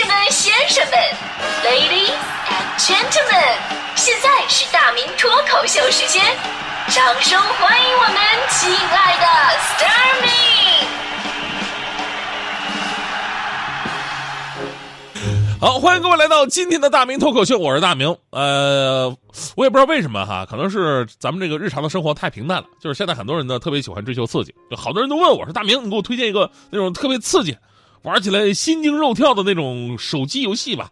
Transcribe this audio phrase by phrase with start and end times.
[0.00, 0.98] 士们、先生们
[1.62, 2.08] ，Ladies
[2.48, 3.58] and Gentlemen，
[3.96, 6.24] 现在是大明脱口秀时间，
[6.88, 8.16] 掌声欢迎我们
[8.48, 9.26] 亲爱的
[9.58, 10.28] s t a r m y
[15.60, 18.16] 好，欢迎各位来到今天的大明脱口秀，我是大明。
[18.30, 19.14] 呃，
[19.54, 27.54] 我也不知道为什么哈，可能是咱们这个日常的生活太平淡了，就是现在很多人呢特别喜欢追求刺激，就好多人都问我说：“大明，你给我推荐一个那种特别刺激。”
[28.02, 30.90] 玩起来心惊肉跳的那种手机游戏吧，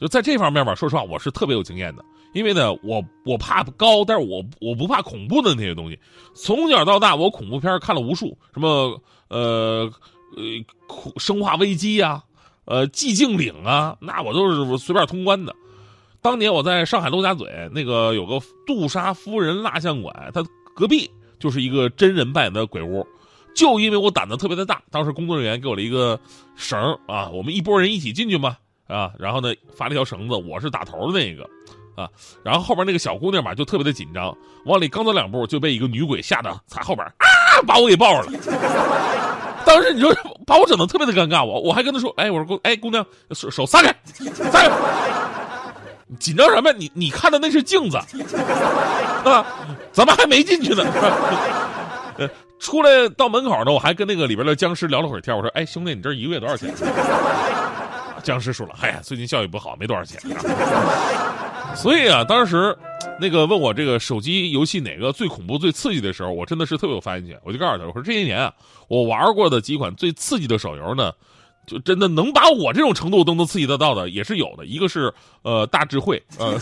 [0.00, 2.04] 就在这方面吧，说实话我是特别有经验的。
[2.34, 5.98] 因为呢，我我怕高，但是我我不怕恐怖的那些东西。
[6.34, 9.92] 从小到大，我恐怖片看了无数，什么呃
[10.34, 12.22] 呃生化危机呀，
[12.64, 15.54] 呃寂静岭啊，那我都是随便通关的。
[16.22, 20.42] 当年我在上海陆家嘴那个有个杜莎夫人蜡像馆，它
[20.74, 23.06] 隔壁就是一个真人扮演的鬼屋。
[23.54, 26.18] 就因为我胆子特别的大，当时工作人员给我了一个
[26.56, 28.56] 绳啊，我们一拨人一起进去嘛
[28.88, 31.42] 啊，然后呢发了一条绳子，我是打头的那个
[31.94, 32.08] 啊，
[32.42, 38.38] 然后后边那个小姑娘吧就特别的紧张，往里刚走两步就被一个女鬼吓得踩后边啊，把我给抱着了。
[39.64, 40.12] 当时你说
[40.44, 43.94] 把我整的特别的尴尬，我我还跟她说，哎，我说姑哎姑娘手手撒开，
[44.32, 44.70] 撒开，
[46.18, 46.72] 紧张什么？
[46.72, 47.96] 你你看的那是镜子
[49.24, 49.46] 啊，
[49.92, 50.84] 咱们还没进去呢。
[52.62, 55.36] 出来到门口呢，我还跟那个里边的僵尸聊了会儿天。
[55.36, 56.72] 我说：“哎，兄弟，你这一个月多少钱？”
[58.22, 60.20] 僵尸说了：“哎呀，最近效益不好，没多少钱。”
[61.74, 62.76] 所以啊，当时
[63.18, 67.36] 那个问我这个手机游戏哪个最恐怖、最刺激的时候，我真的是特别有发言权。
[67.42, 68.52] 我就告诉他：“我说这些年啊，
[68.86, 71.10] 我玩过的几款最刺激的手游呢，
[71.66, 74.64] 就真的能把我这种程度都能刺激得到的也是有的。
[74.66, 76.54] 一个是呃大智慧，呃，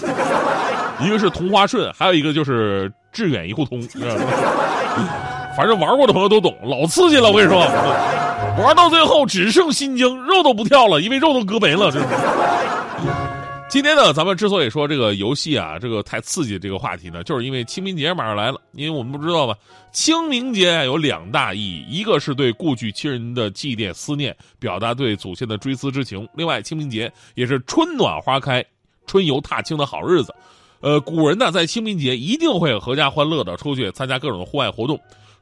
[1.05, 3.83] 一个是同花顺，还有一个就是致远一户通。”
[5.56, 7.31] 反正玩过的朋友都懂，老刺激了。
[7.31, 7.61] 我跟你说，
[8.62, 11.91] 玩到最后只剩心惊，肉都不跳了，因为肉都割没了。
[13.69, 18.61] 今天呢，咱们之所以说这个游戏啊，这个太刺激这个话题呢，就是因为清明节马上来了。
[18.73, 19.55] 因为我们不知道吧，
[19.92, 28.64] 清明节有两大意义，一个是对故去亲人的祭奠思念，表达对祖先的追思之情；另外，清明节也是春暖花开、
[29.07, 30.35] 春游踏青的好日子。
[30.80, 34.98] 呃，古人呢，在清明节一定会阖家欢乐的出去参加各种户外活动。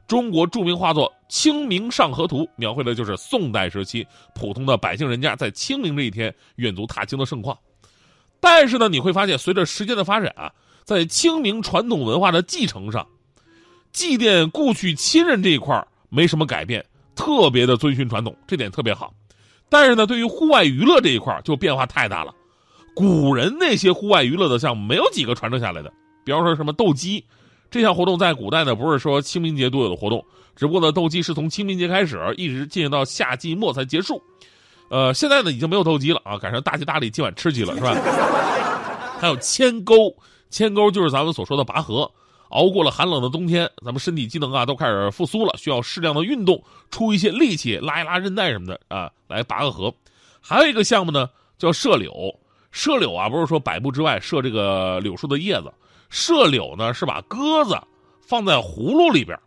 [0.09, 7.55] 中国著名画作《清明上河图》描绘的就是宋代时期普通的百姓人家在清明这一天远足踏青的盛况。
[8.39, 10.51] 但是呢，你会发现，随着时间的发展啊，
[10.83, 13.07] 在清明传统文化的继承上，
[13.93, 16.83] 祭奠故去亲人这一块没什么改变，
[17.15, 19.13] 特别的遵循传统，这点特别好。
[19.69, 22.33] 但是呢，对于户外娱乐这一块就变化太大了。
[22.95, 25.93] 古人那些户外娱乐的项目没有几个传承下来的，
[26.25, 27.23] 比方说什么斗鸡。
[27.71, 30.25] 这项活动在古代呢，不是说清明节独有的活动，
[30.55, 34.21] 只不过呢，斗鸡是从清明节开始，一直进行到夏季末才结束。
[34.89, 37.93] 呃，现在呢，已经没有斗鸡了啊，赶上大吉大利，今晚吃鸡了，是吧？
[39.19, 40.15] 还有牵钩，
[40.49, 42.09] 牵钩就是咱们所说的拔河。
[42.49, 46.59] 熬过了寒冷的冬天，咱们身体机能啊都开始复苏了，需要适量的运动，
[46.89, 49.93] 出一些力气，拉一拉韧带什么的啊，来拔个河。
[50.41, 52.11] 还有一个项目呢，叫射柳。
[52.71, 55.73] 射柳啊，不是说百步之外射这个柳树的叶子。
[56.09, 57.79] 射柳呢是把鸽子
[58.21, 59.37] 放在葫芦里边，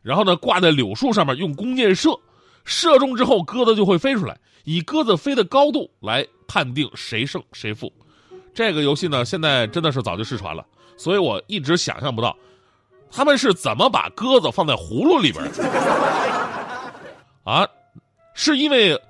[0.00, 2.16] 然后呢挂在柳树上面用弓箭射，
[2.64, 7.92] 射中之后鸽子就会飞出来，以鸽子飞的高度来判定谁胜谁负。
[8.54, 10.64] 这个游戏呢现在真的是早就失传了，
[10.96, 12.36] 所以我一直想象不到
[13.10, 15.44] 他们是怎么把鸽子放在葫芦里边。
[17.42, 17.66] 啊，
[18.34, 19.00] 是因为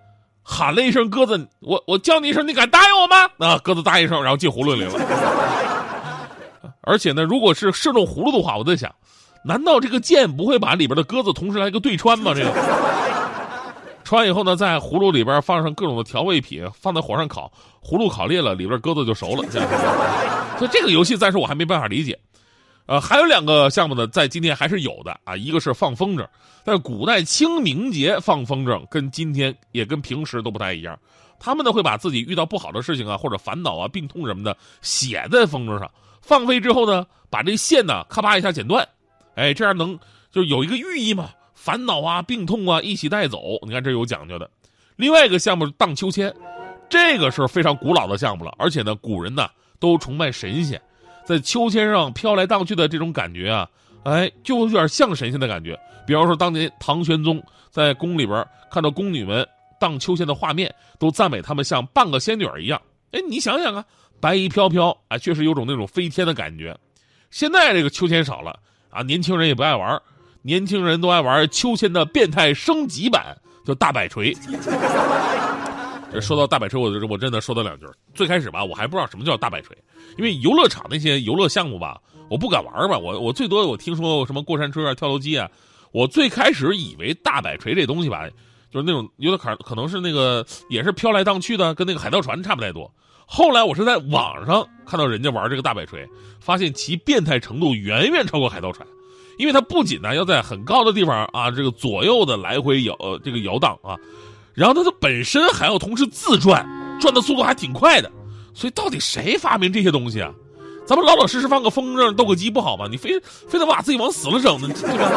[0.47, 3.17] 喊了一声鸽子，我我叫你一声，你敢答应我吗？
[3.39, 4.93] 啊，鸽子答应一声，然后进葫芦里了。
[6.83, 8.95] 而且呢，如果是射中葫芦的话，我在想，
[9.43, 12.33] 难道这个箭不会把里边的鸽子同时来个对穿吗？
[12.35, 12.53] 这个
[14.05, 17.51] 穿完以后呢，在葫芦里边放上各种的调味品，放在火上烤，
[17.83, 19.43] 葫芦烤裂了，里边鸽子就熟了。
[20.59, 22.19] 所以这个游戏暂时我还没办法理解。
[22.87, 26.27] 呃，还有两个项目呢，在今天还是有的啊，一个是放风筝，
[26.65, 30.99] 在古代清明节放风筝跟今天也跟平时都不太一样，
[31.39, 35.91] 他们呢会把自己遇到不好的事情啊，或者烦恼啊、病痛什么的写在风筝上。
[36.21, 38.87] 放飞之后呢，把这线呢咔吧一下剪断，
[39.35, 39.99] 哎，这样能
[40.31, 43.41] 就有一个寓意嘛，烦恼啊、病痛啊一起带走。
[43.63, 44.51] 你看这有讲究的。
[44.97, 46.35] 另外一个项目荡秋千，
[46.89, 49.49] 这个是非常古老的项目了，而且呢，古人呢
[49.79, 50.81] 都崇拜神仙，
[51.25, 53.69] 在秋千上飘来荡去的这种感觉啊，
[54.05, 55.79] 哎，就有点像神仙的感觉。
[56.07, 59.47] 比方说当年唐玄宗在宫里边看到宫女们
[59.81, 62.81] 荡秋千的画面，都赞美她们像半个仙女一样。
[63.13, 63.85] 哎，你想想啊。
[64.21, 66.75] 白衣飘飘，啊，确实有种那种飞天的感觉。
[67.31, 70.01] 现在这个秋千少了啊，年轻人也不爱玩，
[70.41, 73.37] 年轻人都爱玩秋千的变态升级版，
[73.67, 74.35] 叫大摆锤。
[76.21, 77.87] 说到大摆锤，我我真的说到两句。
[78.15, 79.77] 最开始吧，我还不知道什么叫大摆锤，
[80.17, 82.99] 因为游乐场那些游乐项目吧，我不敢玩吧。
[82.99, 85.51] 我我最多我听说什么过山车啊、跳楼机啊。
[85.93, 88.29] 我最开始以为大摆锤这东西吧，
[88.71, 92.93] 就是那种有点可可能是那个也是飘来荡去的，跟那个海盗船差不太多。
[93.27, 96.05] 后来我是在网上看到人家玩这个大摆锤，
[96.41, 98.87] 发现其变态程度远远超过海盗船，
[99.39, 103.97] 因为它不仅呢要在很高的地方啊，这个左右的来回摇这个摇荡啊，
[104.55, 106.65] 然后它的本身还要同时自转，
[107.01, 108.11] 转的速度还挺快的。
[108.55, 110.33] 所以到底谁发明这些东西啊？
[110.87, 112.87] 咱们老老实实放个风筝、斗个鸡不好吗？
[112.91, 115.11] 你非非得把自己往死了整呢，对吧？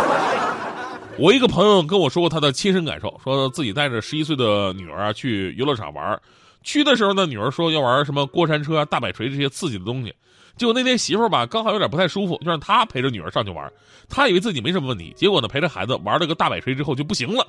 [1.19, 6.19] 我一个朋友跟我说过他的亲身感受，说自己带着十一岁的女儿去游乐场玩，
[6.63, 10.13] 去的时候呢，女儿说要玩什么过山车、大摆锤这些刺激的东西，
[10.57, 13.71] 结果那天媳妇吧刚好有点不太舒服，就让他陪着女儿上去玩，
[14.07, 17.45] 他以为自己没什么问题，结果呢陪着孩子玩了个大摆锤之后就不行了，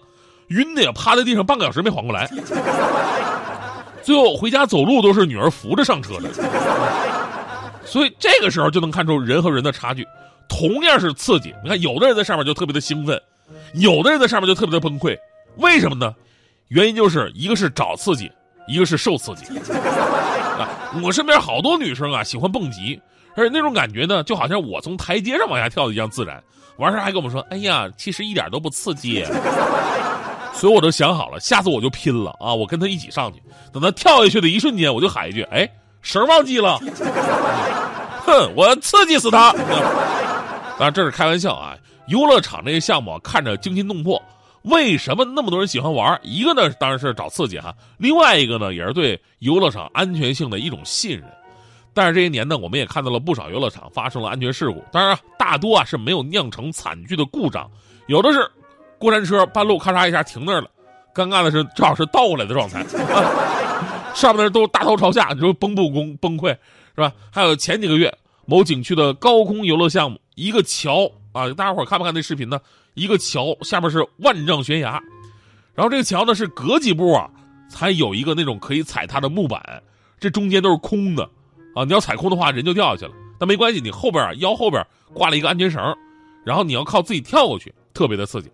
[0.48, 2.28] 晕的呀，趴在地上半个小时没缓过来，
[4.02, 6.28] 最后回家走路都是女儿扶着上车的，
[7.84, 10.06] 所以这个时候就能看出人和人的差距，
[10.48, 13.20] 同样是刺激，你看有的人在上面就特别的兴奋。
[13.72, 15.16] 有的人在上面就特别的崩溃，
[15.56, 16.14] 为什么呢？
[16.68, 18.30] 原因就是一个是找刺激，
[18.66, 19.46] 一个是受刺激。
[20.58, 20.68] 啊，
[21.02, 23.00] 我身边好多女生啊喜欢蹦极，
[23.34, 26.42] 而且那种感觉呢，就好像我从台阶上往下跳的一样自然。
[26.76, 29.24] 完事还跟我们说：“哎呀，其实一点都不刺激。”
[30.58, 32.52] 所以我都想好了，下次我就拼了啊！
[32.52, 33.40] 我跟他一起上去，
[33.72, 35.70] 等他跳下去的一瞬间，我就喊一句：“哎，
[36.02, 36.78] 绳忘记了！”
[38.26, 39.52] 哼，我要刺激死他！
[39.52, 41.76] 当然这是开玩笑啊。
[42.08, 44.20] 游乐场这些项目看着惊心动魄，
[44.62, 46.18] 为什么那么多人喜欢玩？
[46.22, 51.24] 一个呢，当然是找刺激哈；另外一个呢，也是对游乐场安全性的一种信任。
[51.94, 57.70] 但是这些年呢，我们也看到了不少游乐场发生了安全事故，当然大多啊是没有酿成惨剧的故障，
[58.06, 58.50] 有的是
[58.98, 60.68] 过山车半路咔嚓一下停那儿了，
[61.14, 62.84] 尴尬的是正好是倒过来的状态，
[64.14, 66.48] 上面都大头朝下，你说崩不崩崩溃
[66.94, 67.12] 是吧？
[67.30, 68.12] 还有前几个月
[68.44, 71.10] 某景区的高空游乐项目，一个桥。
[71.32, 72.58] 啊，大家伙看不看那视频呢？
[72.94, 75.00] 一个桥下面是万丈悬崖，
[75.72, 77.30] 然后这个桥呢是隔几步啊
[77.68, 79.62] 才有一个那种可以踩踏的木板，
[80.18, 81.22] 这中间都是空的，
[81.76, 83.12] 啊，你要踩空的话人就掉下去了。
[83.38, 85.80] 但没关系，你后边啊腰后边挂了一个安全绳，
[86.44, 88.50] 然后你要靠自己跳过去，特别的刺激。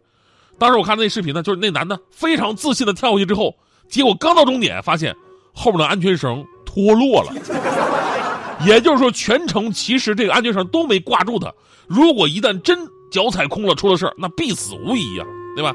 [0.58, 3.56] 当时我看那视频呢，就是那男的非常自信的跳过去之后，
[3.88, 5.14] 结果刚到终点发现
[5.52, 7.32] 后面的安全绳脱落了，
[8.66, 11.52] 也就是说全程其实这个安全绳都没挂住他。
[11.86, 12.78] 如果一旦真
[13.10, 15.24] 脚踩空了，出了事儿，那必死无疑呀，
[15.54, 15.72] 对吧？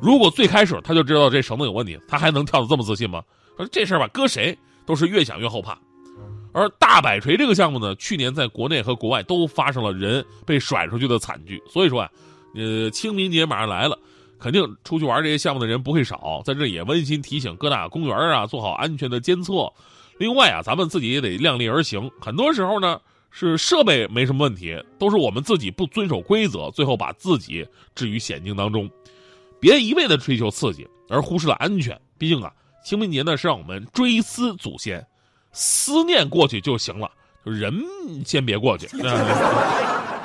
[0.00, 3.22] 如果最开始他就知道这绳子有问题，他还能跳得这么自信吗？
[3.56, 5.78] 说这事儿吧，搁谁都是越想越后怕。
[6.52, 11.62] 而大摆锤这个项目呢，去年在国内和国外都发生了人被甩出去的惨剧。
[11.70, 12.10] 所以说啊，
[12.54, 13.98] 呃，清明节马上来了，
[14.38, 16.42] 肯定出去玩这些项目的人不会少。
[16.44, 19.72] 在这也温馨提醒各大公园啊，做好安全的监测。
[20.18, 22.10] 另外啊，咱们自己也得量力而行。
[22.20, 23.00] 很多时候呢。
[23.38, 28.88] 是设备没什么问题，都是我们自己不遵守规则，最后把自己置于险境当中。
[29.60, 32.00] 别一味的追求刺激，而忽视了安全。
[32.16, 32.50] 毕竟啊，
[32.82, 35.06] 清明节呢是让我们追思祖先，
[35.52, 37.10] 思念过去就行了，
[37.44, 37.74] 就人
[38.24, 38.88] 先别过去。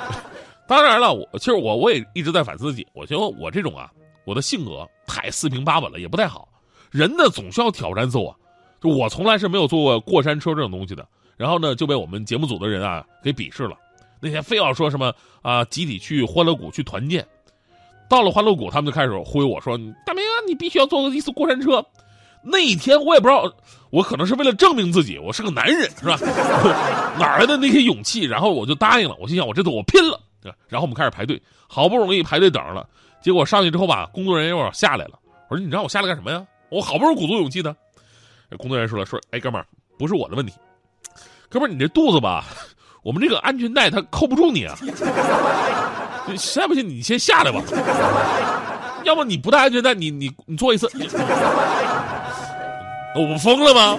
[0.72, 3.90] 当然了，我其实我我也一直在反思自己，我觉得我这种啊，
[4.24, 6.48] 我的性格太四平八稳了，也不太好。
[6.90, 8.34] 人呢总需要挑战自我，
[8.80, 11.06] 就我从来是没有坐过过山车这种东西的。
[11.36, 13.76] 然后呢，就被我们节目组的人啊给鄙视了。
[14.18, 17.26] 那天非要说什么啊，集体去欢乐谷去团建。
[18.08, 21.84] 到了欢乐谷，他们就开始忽悠我说：“大明啊，你必须要坐一次过山车。”
[22.42, 23.44] 那一天我也不知道，
[23.90, 26.16] 我可能是为了证明自己，我是个男人，是吧？
[27.18, 28.22] 哪来的那些勇气？
[28.24, 29.14] 然后我就答应了。
[29.20, 30.18] 我心想，我这次我拼了。
[30.68, 32.86] 然后我们开始排队，好不容易排队等着了。
[33.20, 35.18] 结果上去之后吧，工作人员又下来了。
[35.48, 36.44] 我说：“你让我下来干什么呀？
[36.70, 37.76] 我好不容易鼓足勇气的。”
[38.58, 39.66] 工作人员说了：“说，哎，哥们儿，
[39.98, 40.52] 不是我的问题。”
[41.48, 42.44] 哥们儿，你这肚子吧，
[43.02, 44.74] 我们这个安全带它扣不住你啊！
[46.38, 47.60] 实在不行，你先下来吧。
[49.04, 50.88] 要么你不带安全带，你你你坐一次。
[53.14, 53.98] 我疯了吗？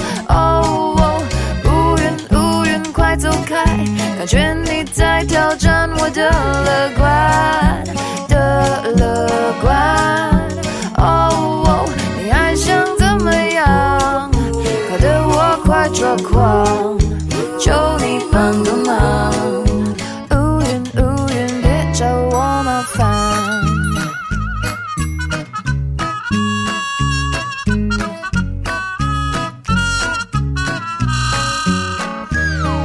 [4.21, 7.83] 感觉你在挑战我的乐观
[8.27, 9.27] 的乐
[9.59, 9.73] 观，
[10.97, 11.89] 哦，
[12.23, 14.29] 你还想怎么样？
[14.91, 16.99] 搞得我快抓狂，
[17.59, 19.33] 求你帮个忙，
[20.29, 23.01] 乌云乌云别找我麻烦。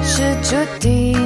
[0.02, 1.25] 是注定。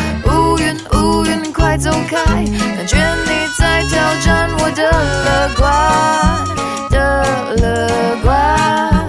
[1.81, 2.15] 走开！
[2.75, 2.95] 感觉
[3.25, 4.83] 你在挑战我的
[5.25, 5.61] 乐观
[6.91, 6.95] 的
[7.55, 7.89] 乐
[8.21, 9.00] 观。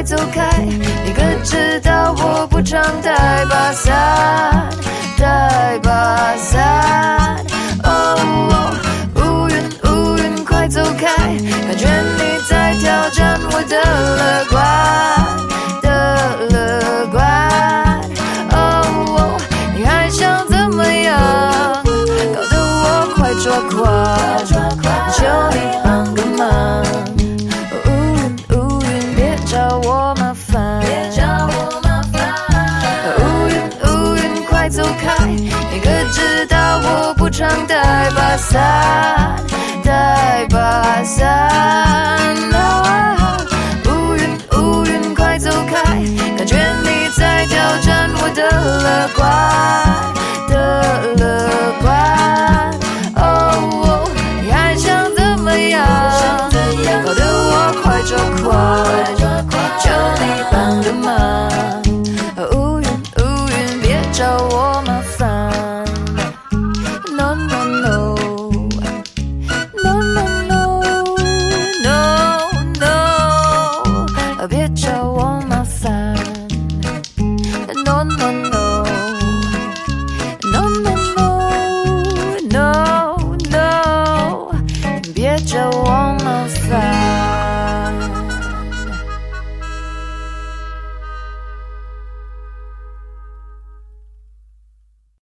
[0.00, 0.56] 快走开！
[1.04, 4.66] 你可知道我不常带把伞，
[5.18, 7.36] 带把伞。
[7.84, 8.16] 哦，
[9.16, 9.54] 乌云
[9.84, 11.06] 乌云，快走开！
[11.06, 13.76] 感觉你在挑战我的
[14.16, 14.56] 乐观
[15.82, 15.88] 的
[16.48, 17.20] 乐观。
[18.52, 19.36] 哦，
[19.76, 21.12] 你还想怎么样？
[21.84, 23.84] 搞得我快抓狂，
[37.66, 39.36] 带把伞，
[39.84, 41.28] 带把伞。
[42.52, 43.36] 啊
[43.86, 45.74] 乌云乌云，快走开！
[46.36, 48.42] 感觉你在挑战我的
[48.82, 49.49] 乐观